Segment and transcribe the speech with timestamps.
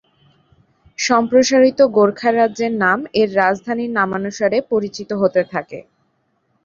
[0.99, 5.79] সম্প্রসারিত গোর্খা রাজ্যের নাম এর রাজধানীর নামানুসারে পরিচিত হতে থাকে।